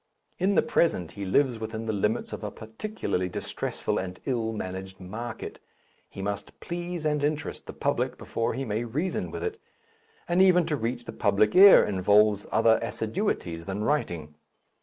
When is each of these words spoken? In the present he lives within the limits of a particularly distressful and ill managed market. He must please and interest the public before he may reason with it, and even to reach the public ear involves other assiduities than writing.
In 0.39 0.55
the 0.55 0.63
present 0.63 1.11
he 1.11 1.25
lives 1.25 1.59
within 1.59 1.85
the 1.85 1.93
limits 1.93 2.33
of 2.33 2.43
a 2.43 2.49
particularly 2.49 3.29
distressful 3.29 3.99
and 3.99 4.19
ill 4.25 4.51
managed 4.51 4.99
market. 4.99 5.59
He 6.09 6.23
must 6.23 6.59
please 6.59 7.05
and 7.05 7.23
interest 7.23 7.67
the 7.67 7.73
public 7.73 8.17
before 8.17 8.55
he 8.55 8.65
may 8.65 8.83
reason 8.83 9.29
with 9.29 9.43
it, 9.43 9.59
and 10.27 10.41
even 10.41 10.65
to 10.65 10.75
reach 10.75 11.05
the 11.05 11.13
public 11.13 11.53
ear 11.53 11.83
involves 11.85 12.47
other 12.51 12.79
assiduities 12.81 13.67
than 13.67 13.83
writing. 13.83 14.33